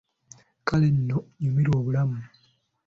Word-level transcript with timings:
Kale 0.67 0.87
nno, 0.93 1.17
nyumirwa 1.41 1.75
obulamu! 1.81 2.19